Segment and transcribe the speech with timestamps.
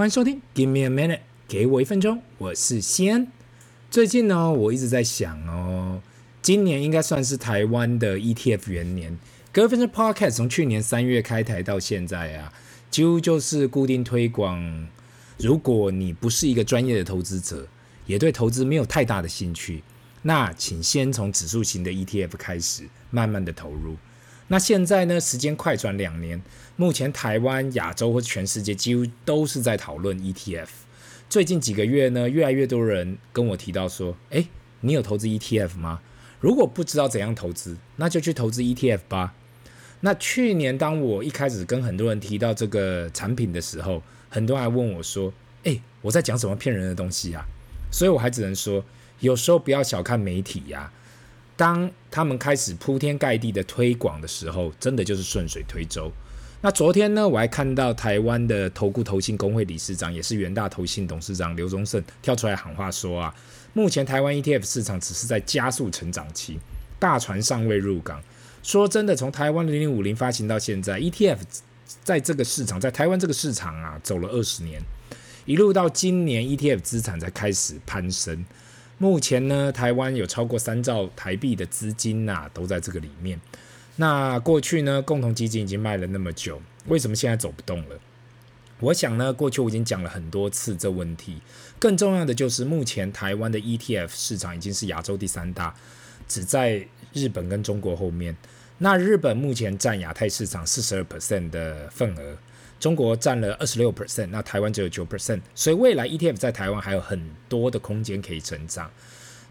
[0.00, 3.30] 欢迎收听，Give me a minute，给我一分钟，我是西安。
[3.90, 6.00] 最近呢，我一直在想哦，
[6.40, 9.18] 今年应该算是台湾的 ETF 元年。
[9.52, 12.50] 各位分钟 Podcast 从去年三月开台到现在啊，
[12.90, 14.88] 几乎就是固定推广。
[15.36, 17.68] 如果你不是一个专业的投资者，
[18.06, 19.82] 也对投资没有太大的兴趣，
[20.22, 23.96] 那请先从指数型的 ETF 开始，慢慢的投入。
[24.52, 26.42] 那现在呢，时间快转两年，
[26.74, 30.66] 目前台湾、亚洲或全世界几乎都是在讨论 ETF。
[31.28, 34.48] 最近几个月呢，越来越多人跟我提到说：“诶，
[34.80, 36.00] 你有投资 ETF 吗？
[36.40, 39.34] 如果不知道怎样投资，那就去投资 ETF 吧。”
[40.02, 45.32] 那去年当我一开始跟很多人提到这个产品的时候，很多人还问我说
[45.62, 47.44] ：“诶，我在讲什么骗人的东西啊？”
[47.92, 48.84] 所以我还只能说，
[49.20, 50.92] 有时候不要小看媒体呀。
[51.60, 56.10] 当他们开始铺天盖地的推广的时候，真的就是顺水推舟。
[56.62, 63.34] 那昨天呢，我还看到台湾的投顾投信公会理事长，也是元大投信董事长刘宗盛跳出来喊话说啊，
[63.74, 66.58] 目前台湾 ETF 市场只是在加速成长期，
[66.98, 68.22] 大船尚未入港。
[68.62, 71.40] 说真的，从台湾零零五零发行到现在，ETF
[72.02, 74.80] 在这个市场，在台湾这个市场啊，走了二十年，
[75.44, 78.46] 一路到今年，ETF 资产才开始攀升。
[79.02, 83.40] 目前呢，台湾有超过三兆台币的资金呐、都在这个里面。
[83.96, 87.98] 那过去呢，共同基金已经卖了那么久，为什么现在走不动了？
[88.78, 91.40] 我想呢，过去我已经讲了很多次这问题。
[91.78, 95.74] 更重要的就是，目前台湾的 ETF 市场已经是亚洲第三大，
[96.28, 98.36] 只在日本跟中国后面。
[98.76, 102.36] 那日本目前占亚太市场四十二 percent 的份额。
[102.80, 108.90] 中国占了二十六 percent，那台湾只有九 percent，所以未来 ETF 在台湾还有很多的空间可以成长。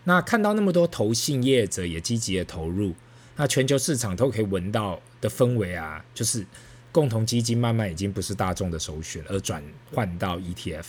[0.05, 2.95] 那看到那么多投信业者也积极的投入，
[3.35, 6.43] 那全球市场都可以闻到的氛围啊，就是
[6.91, 10.85] 共同基金慢慢已经不是大众的首选，而转换到 ETF。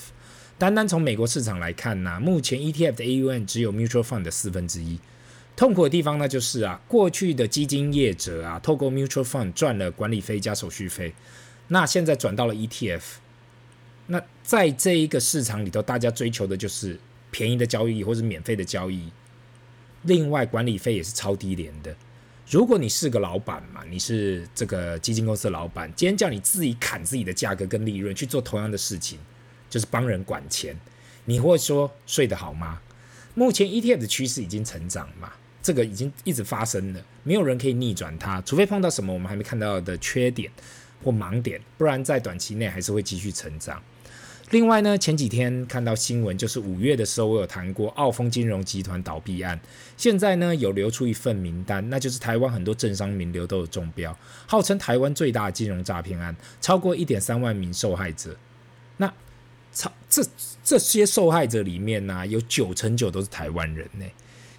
[0.56, 4.98] 单单从美国市场来看呢、目前 ETF 的 AUM 只有 Mutual Fund 的四分之一。
[5.56, 11.12] 痛苦的地方呢，就是啊，过去的基金业者啊，透过 Mutual Fund 赚了管理费加手续费。
[11.72, 13.00] 那现在转到了 ETF，
[14.06, 16.98] 那在这一个市场里头，大家追求的就是
[17.31, 19.08] 便宜的交易或者免费的交易，
[20.03, 21.94] 另外管理费也是超低廉的。
[22.50, 29.20] 如果你是个老板嘛，你是这个基金公司的老板，今天叫你自己砍自己的价格跟利润去做同样的事情，
[29.69, 30.76] 就是帮人管钱，
[31.26, 32.81] 你会说睡得好吗？
[33.34, 35.31] 目前 ETF 的趋势已经成长嘛，
[35.62, 40.50] 这个已经一直发生了，没有人可以逆转它，除非碰到什么我们还没看到的缺点。
[41.03, 43.83] 或盲点，不然在短期内还是会继续成长。
[44.50, 49.61] 另外呢，前几天看到新闻，就是五月的时候，我有谈过澳丰金融集团倒闭案。
[49.97, 54.16] 现在呢，有流出一份名单，那就是台湾很多政商名流都有中标，
[54.49, 58.37] 号称台湾最大的金融诈骗案，超过一点三万名受害者。
[58.97, 59.12] 那
[59.72, 60.21] 超这
[60.65, 64.05] 这些受害者里面呢、有九成九都是台湾人呢。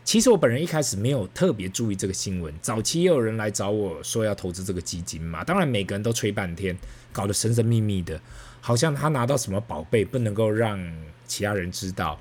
[0.03, 6.77] 其实我本人一开始没有特别注意这个新闻，早期也有人来找我说要投资这个基金嘛，当然每个人都吹半天，
[7.13, 8.19] 搞得神神秘秘的，
[8.59, 10.79] 好像他拿到什么宝贝不能够让
[11.27, 12.19] 其他人知道，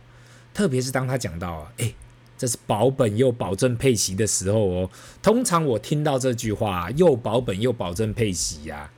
[0.55, 1.95] 特别是当他讲到啊，诶，
[2.39, 4.91] 这是保本又保证配息的时候哦，
[5.23, 8.91] 通常我听到这句话又保本又保证配息呀。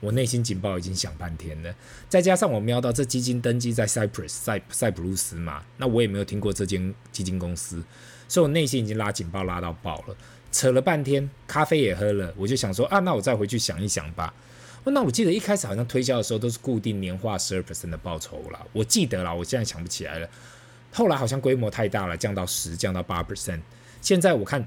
[0.00, 1.74] 我内心警报已经响半天了，
[2.08, 7.82] 再加上我瞄到这基金登记在 Cyprus 塞塞浦路斯嘛，那我也没有听过这间基金公司，
[8.28, 10.16] 所以我内心已经拉警报拉到爆了。
[10.52, 14.32] 扯了半天，咖啡也喝了，我就想说啊，那我再回去想一想吧。
[14.84, 20.28] 那我记得一开始好像推销的时候都是固定年化十二 percent 的报酬啦，我记得啦，我现在想不起来了。
[20.92, 23.60] 后来好像规模太大了，降到十，降到八 percent。
[24.00, 24.66] 现在我看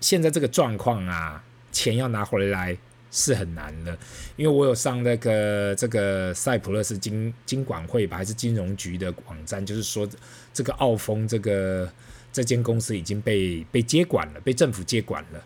[0.00, 2.78] 现在这个状况啊，钱要拿回来。
[3.12, 3.98] 是很难的，
[4.36, 10.08] 因为我有上那个这个塞浦路斯金金管会吧，还是金融局的网站，就是说
[10.52, 11.90] 这个澳丰这个
[12.32, 15.44] 这间公司已经被被接管了，被政府接管了。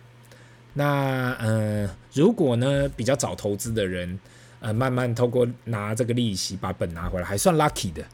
[0.74, 4.18] 那呃，如果呢比较早投资的人，
[4.60, 8.04] 呃，慢慢透过拿这个利息把本拿回来，还算 lucky 的。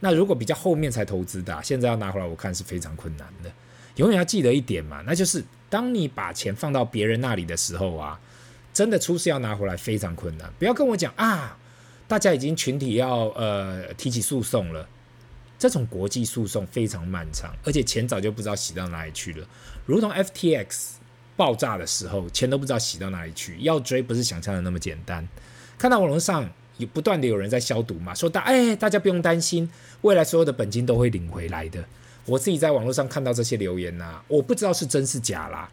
[0.00, 3.52] 那如果比较后面才投资的，现在要拿回来，我看是非常困难的。
[3.96, 8.18] 永远要记得一点嘛，那就是当你把钱放到别人那里的时候啊。
[8.74, 11.56] 真的出事要拿回来非常困难，不要跟我讲啊！
[12.06, 14.86] 大家已经群体要呃提起诉讼了，
[15.58, 19.46] 这种国际诉讼非常漫长，而且钱早就不知道洗到哪里去了。
[19.86, 20.88] 如同 FTX
[21.36, 25.26] 爆炸的时候，钱都不知道洗到哪里去，要追不是想象的那么简单。
[25.78, 29.70] 看到网络上有不断的有人在消毒嘛，说大哎大家不用担心，
[30.02, 31.82] 未来所有的本金都会领回来的。
[32.26, 35.70] 我自己在网络上看到这些留言呐、啊，我不知道是真是假啦。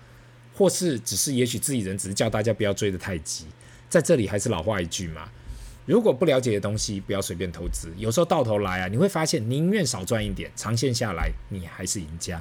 [0.62, 3.46] 或是只是，也许自己人只是叫大家不要追得太急，
[3.90, 5.28] 在这里还是老话一句嘛，
[5.88, 7.92] 如果不了解的东西，不要随便投资。
[7.98, 12.40] 有时候到头来啊，你会发现宁愿少赚一点，长线下来你还是赢家。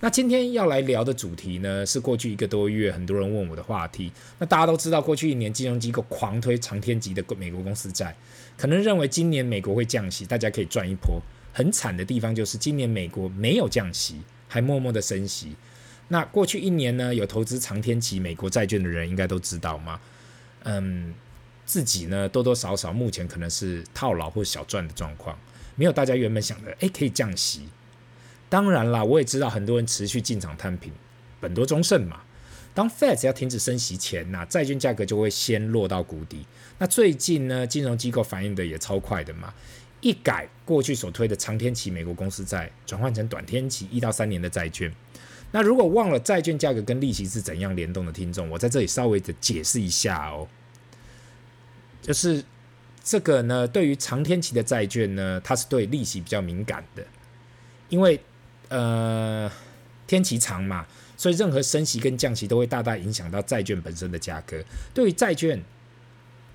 [0.00, 4.10] 那今天要来聊的主题呢，是过去一个多月很多人问我的话题。
[4.40, 8.16] 那大家都知道，过去一年金融机构狂推长天级的美国公司债，
[8.56, 11.22] 可能认为今年美国会降息，大家可以赚一波。
[11.52, 14.16] 很惨的地方就是今年美国没有降息，
[14.48, 15.54] 还默默的升息。
[16.08, 20.00] 那过去一年呢，有投资长天期美国债券的人应该都知道吗？
[20.64, 21.14] 嗯。
[21.66, 25.34] 自己呢，多多少少目前可能是套牢或小赚的状况，
[25.76, 27.66] 没有大家原本想的，诶，可以降息。
[28.50, 30.92] 当然啦，我也知道很多人持续进场摊平，
[31.40, 32.20] 本多终胜嘛。
[32.74, 36.46] 当 Fed 要停止升息前呐，债券价格就会先落到谷底。
[36.76, 39.54] 那最近呢，金融机构反应的也超快的嘛，
[40.02, 44.94] 一改过去所推的长天期美国公司债，转换成短天期一到三年的债券。
[45.54, 50.48] 那如果忘了债券价格跟利息是怎样联动的听众，我在这里稍微的解释一下哦。
[52.02, 52.42] 就是
[53.04, 57.06] 这个呢，对于长天期的债券呢，它是对利息比较敏感的，
[57.88, 58.18] 因为
[58.68, 59.48] 呃
[60.08, 60.84] 天期长嘛，
[61.16, 64.60] 所以任何升息跟降息都会大大影响到债券本身的价格。
[64.92, 65.62] 对于债券，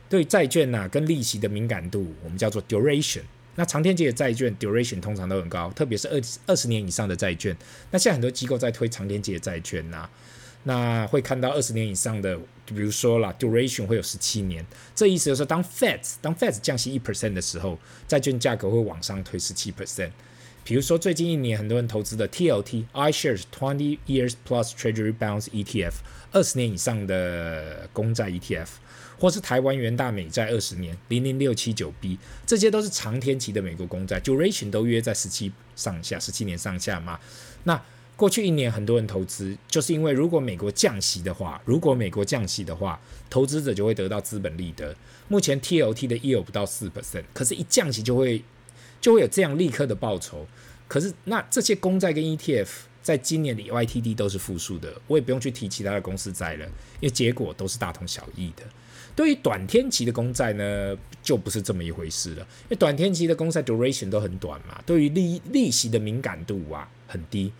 [0.09, 3.21] 对债券呐、跟利息的敏感度，我们叫做 duration。
[3.59, 7.53] 那长天期的债券 duration 通常都很高，特别是二二十年以上的债券。
[7.91, 10.09] 那现在很多机构在推长天期的债券呐、
[10.63, 14.65] 那会看到二十年以上的，比如说啦，duration 会有十七年，
[14.95, 17.77] 这意思就是，当 Fed 当 Fed 降息一 percent 的时候，
[18.07, 20.11] 债券价格会往上推十七 percent。
[20.63, 25.93] 比如说最近一年很多人投资的 TLT iShares Twenty Years Plus Treasury Bonds ETF
[26.31, 28.67] 二十年以上的公债 ETF，
[29.17, 37.19] 或是台湾元大美债二十年零零六七九 B，这些都是长天期的美国公债，duration 都约在十七上下，十七年上下嘛，
[37.63, 37.81] 那。
[38.19, 44.93] 过去一年，很多人投资，就是因为如果美国降息的话，如果美国降息的话，投资者就会得到资本利得。
[45.29, 48.43] 目前 TLT 的 yield 不到四 percent，可是，一降息就会
[49.01, 50.47] 就会有这样立刻的报酬。
[50.87, 52.67] 可是，那这些公债跟 ETF
[53.01, 56.65] 在今年的 YTD 都是负数的，我也不用去提其他的公司债了，
[56.99, 58.63] 因为结果都是大同小异的。
[59.15, 67.51] 对于短天期的公债呢，就不是这么一回事了，因为短天期的公债 duration 都很短嘛，对于利利息的敏感度啊很低。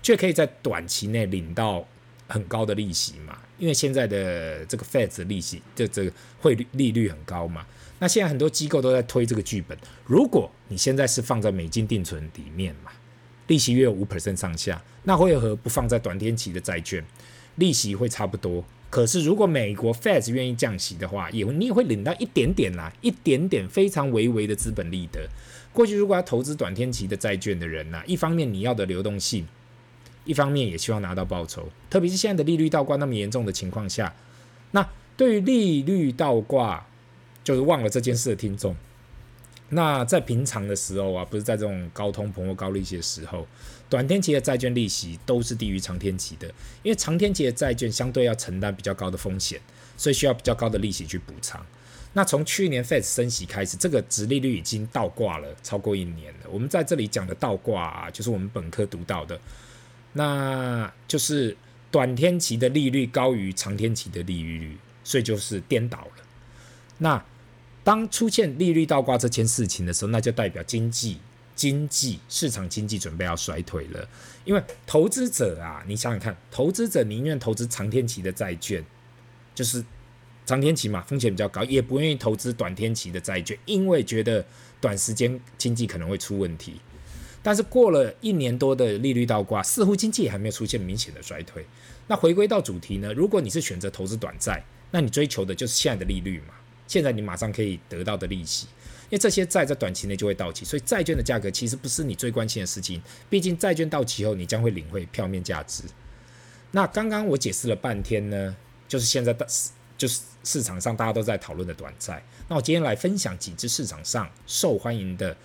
[0.00, 1.84] 却可以在短期内领到
[2.28, 3.36] 很高的利息嘛？
[3.58, 7.66] 因为现在的这个 Fed 的利息，这这个汇率利率很高嘛。
[7.98, 9.76] 那现在很多机构都在推这个剧本。
[10.04, 12.90] 如果你现在是放在美金定存里面嘛，
[13.46, 17.04] 利息约五 percent 上下，那为何不放在短天期的债券？
[17.56, 18.64] 利息会差不多。
[18.90, 25.28] 可是如果美国 Fed 愿意降息的话，也你也会领到一点点啦，一点点非常微微的资本利得。
[25.72, 29.46] 过去如果要投资短天期的债券的人呐，一方面你要的流动性。
[30.24, 34.14] 一方面也希望拿到报酬，特别是现在的利率倒挂那么严重的情况下，
[34.72, 34.86] 那
[35.16, 36.86] 对于利率倒挂
[37.48, 38.76] 就是忘了这件事的听众，
[39.70, 43.46] 那在平常的时候啊，不是在这种高通膨或高利息的时候，
[43.88, 46.46] 短天期的债券利息都是低于长天期的，
[46.82, 49.58] 因为长天期的债券相对要承担比较高的风险，
[49.96, 51.64] 所以需要比较高的利息去补偿。
[52.12, 56.50] 那从去年 Fed 升息开始，这个殖利率已经倒挂了超过一年了。
[56.50, 59.40] 我们在这里讲的倒挂啊，就是我们本科读到的。
[60.12, 61.56] 那就是
[61.90, 66.12] 短天期的利率高于长天期的利率，所以就是颠倒了。
[67.00, 67.24] 那
[67.88, 71.16] 当出现利率倒挂这件事情的时候，那就代表经济、
[71.56, 74.06] 经济市场经济准备要衰退了。
[74.44, 78.84] 因为投资者啊，你想想看，投资者宁愿投资长天期的债券，
[79.54, 79.82] 就是
[80.44, 84.44] 长天期嘛，风险比较高，也不愿意投资短天期的债券，因为觉得
[84.82, 86.74] 短时间经济可能会出问题。
[87.42, 91.64] 但是过了一年多的利率倒挂，似乎经济还没有出现明显的衰退。
[92.06, 93.14] 那回归到主题呢？
[93.14, 96.52] 如果你是选择投资短债，那你追求的就是现在的利率嘛？
[96.88, 98.66] 现在你马上可以得到的利息，
[99.04, 103.00] 因为这些债在短期内就会到期，所以债券的价格其实不是你最关心的事情。
[103.30, 105.84] 毕竟债券到期后，你将会领回票面价值。
[106.72, 108.56] 那刚刚我解释了半天呢，
[108.88, 109.46] 就是现在大，
[109.96, 112.20] 就是市场上大家都在讨论的短债。
[112.48, 115.36] 那我今天来分享几只市场上受欢迎的。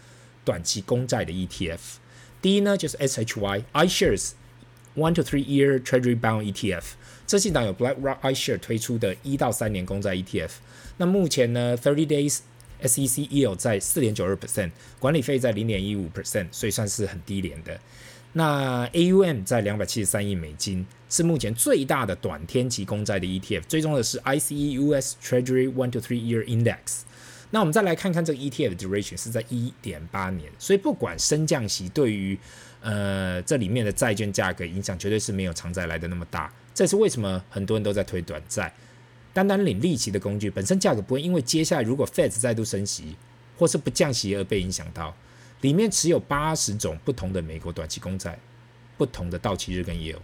[0.46, 1.80] 短期公债的 ETF，
[2.42, 4.32] 第一呢就是 SHY iShares
[4.94, 6.84] One to Three Year Treasury Bond ETF，
[7.34, 10.52] 这是档由 BlackRock I share 推出的一到三年公债 ETF。
[10.98, 12.42] 那目前呢，Thirty Days
[12.84, 17.80] SEC Yield 在四点九二 percent，管理费在零点一五 percent，所以算是很低廉的。
[18.34, 23.62] 那 AUM 在两百七十三亿美金，是目前最大的短天期公债的 ETF。
[23.62, 27.00] 追踪的是 ICE US Treasury One to Three Year Index。
[27.50, 32.38] 那我们再来看看这个 ETF duration 是在一点八年，所以不管升降息对于
[32.82, 36.54] 呃这里面的债券价格影响绝对是没有长债来的那么大。
[36.74, 38.74] 这是为什么很多人都在推短债？
[39.34, 43.16] 单单领利息的工具本身价格不会因为接下来如果 Fed 再度升息
[43.58, 45.16] 或是不降息而被影响到。
[45.62, 48.38] 里面持有八十种不同的美国短期公债，
[48.98, 50.22] 不同的到期日跟也有。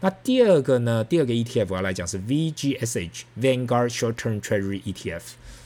[0.00, 1.02] 那第二个呢？
[1.02, 5.22] 第二个 ETF 我要来讲是 VGSH Vanguard Short Term Treasury ETF。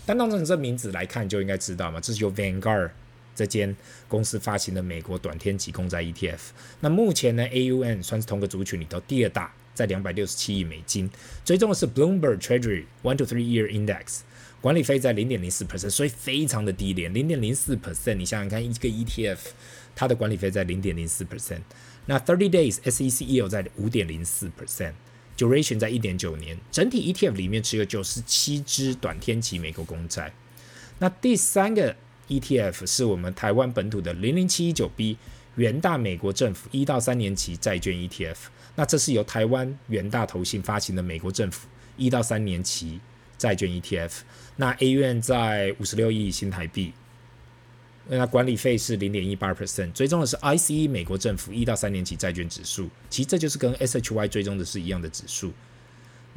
[0.06, 2.90] 单从这名字来看就应该知道嘛，这是由 Vanguard
[3.34, 3.76] 这间
[4.08, 6.38] 公司发行的美国短天期公债 ETF。
[6.80, 11.08] 那目前呢，AUM 算是同个族群里头第二大，在两百六十七亿美金。
[11.44, 14.22] 追踪的是 Bloomberg Treasury One to Three Year Index，
[14.60, 18.14] 管理费在零点零四 percent，所以非常的低廉，零点零四 percent。
[18.14, 19.38] 你想想看，一个 ETF
[19.94, 21.60] 它的管理费在零点零四 percent。
[22.06, 30.32] 那 thirty days SEC yield 在五点零四 percent，duration 在一点九年，整体 ETF 里面持有九十七只短天期美国公债。
[30.98, 31.94] 那第三个
[32.28, 35.16] ETF 是我们台湾本土的零零七一九 B
[35.56, 38.36] 元大美国政府一到三年期债券 ETF。
[38.74, 43.00] 那这是由台湾元大投信发行的美国政府一到三年期
[43.36, 44.12] 债券 ETF。
[44.56, 46.92] 那 A 院在五十六亿新台币。
[48.08, 55.52] 那管理费是零点一八 percent，追踪的是 ICE 美国政府一到三年期债券指数，其实这就是跟 SHY 追踪的是一样的指数。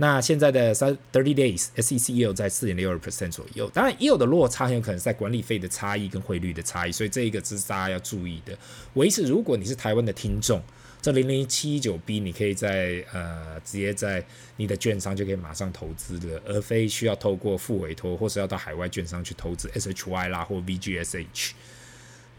[0.01, 8.57] 那现在的三 thirty days SEC yield 在四点六二 percent 左右，当然 yield 的落差很有可能是在管理费的差异跟汇率的差异，所以这一个是大家要注意的。
[8.95, 10.59] 唯一是如果你是台湾的听众。
[11.01, 14.21] 这零零七九 B，你可以在呃直接在
[14.57, 21.51] 你的券商就可以马上投资的，而非需要透过复委托或是要到海外券商去投资 SHY 啦或 VGSH。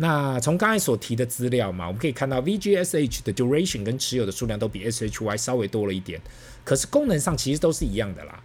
[0.02, 6.18] 那从刚才所提的资料嘛，我们可以看到 VGSH 的 duration 跟持有的数量都比 SHY 稍微多了一点，
[6.64, 8.42] 可是功能上其实都是一样的啦。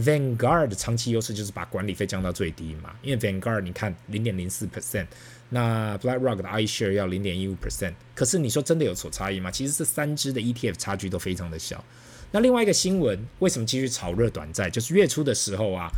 [0.00, 5.06] Vanguard 的长期优势就是把管理费降到最低嘛，因为 Vanguard 你看零点零四 percent。
[5.50, 9.50] 那 BlackRock 的 iShare 要零点一五 percent，可是你说真的有所差异吗？
[9.50, 11.84] 其实这三支的 ETF 差距都非常的小。
[12.32, 14.70] 那另外一个新闻，为什么继续炒热短债？
[14.70, 15.88] 就是月初的时候啊，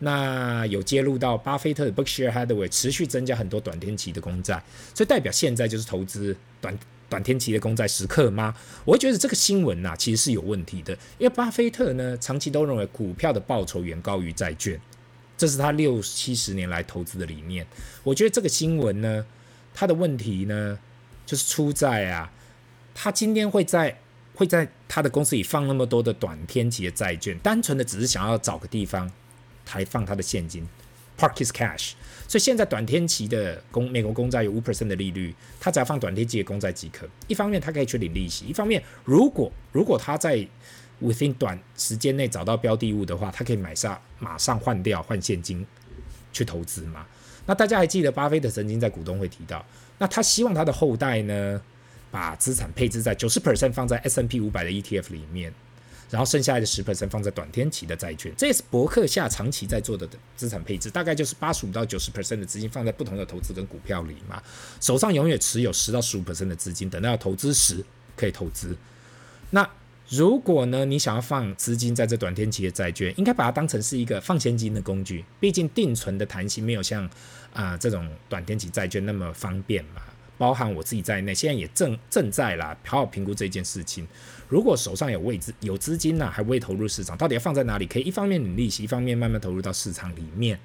[0.00, 4.62] 那有揭露到巴菲特的 Berkshire Hathaway 持续增加很多短天期的公债，
[4.94, 6.76] 所以代表现在就是投资短
[7.08, 8.54] 短天期的公债时刻吗？
[8.84, 14.80] 我会觉得这个新闻呐、其实是有问题的，因为巴菲特呢长期都认为股票的报酬远高于债券。
[15.36, 17.66] 这是他六七十年来投资的理念。
[18.02, 19.24] 我觉得这个新闻呢，
[19.72, 20.78] 他的问题呢，
[21.24, 22.30] 就是出在啊，
[22.94, 23.98] 他今天会在
[24.34, 29.10] 会在他的公司里放那么多的短天期的债券，单纯的只是想要找个地方
[29.78, 30.66] 来放他的现金
[31.18, 31.92] ，park his cash。
[32.28, 37.08] 所以现在短天期的公美国公债有五 percent 的利率，他只要放短天期的公债即可。
[37.26, 40.46] 一方面他可以去领利息，一方面如果如果他在
[41.02, 45.66] within 短时间内找到标的物的话，他可以买下，马上换掉换现金
[46.32, 47.04] 去投资嘛？
[47.46, 49.64] 那大家还记得巴菲特曾经在股东会提到，
[49.98, 51.60] 那他希望他的后代呢，
[52.10, 55.52] 把资产配置在九十 percent 放在 S n P 五百的 ETF 里面，
[56.10, 58.32] 然后剩下来的十 percent 放在短天期的债券。
[58.36, 64.42] 这也是伯克夏长期在做的资产配置，大概就是八十五到九十 percent 的资金放在不同的投资跟股票里嘛，
[64.80, 67.84] 手上永远持有十到十五 percent 的资金，等到要投资时
[68.16, 68.76] 可以投资。
[69.50, 69.68] 那
[70.08, 75.24] 如果呢，你想要放资金在这短天期的债券，应该把它当成是一个放现金的工具。
[75.38, 77.08] 毕竟定存的弹性没有像
[77.52, 80.02] 啊、这种短天期债券那么方便嘛。
[80.40, 84.08] 包含我自己在内，现在也正正在啦，好好评估这件事情。
[84.48, 87.86] 如果手上有位置有资金呢、还未投入市场，到底要放在哪里？
[87.86, 90.58] 可以一方面领利息，一方面慢慢投入到市场里面。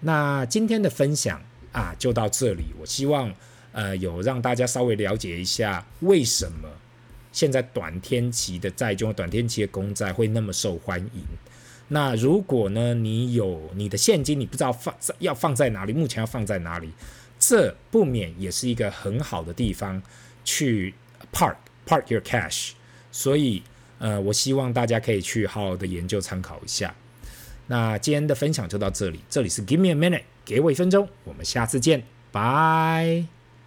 [0.00, 1.40] 那今天的分享
[1.72, 2.64] 啊，就到这里。
[2.78, 3.32] 我希望
[3.72, 6.68] 呃有让大家稍微了解一下为什么。
[7.32, 11.22] 现在短天期的债券、短天期的公债会那么受欢迎？
[11.88, 16.90] 那如果呢，你有你的现金，你不知道放要放在哪里，目前要放在哪里，
[17.48, 20.02] 这不免也是一个很好的地方
[20.44, 20.92] 去
[21.32, 21.54] park
[21.86, 22.72] park your cash。
[23.12, 23.62] 所以，
[23.98, 26.94] 呃，我希望大家可以去好好的研究参考一下。
[27.68, 33.35] 那今天的分享就到这里，这里是 Give me a minute，给我一分钟，我们下次见，拜。